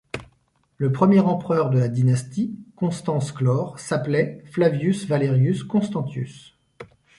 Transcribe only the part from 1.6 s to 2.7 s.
de la dynastie,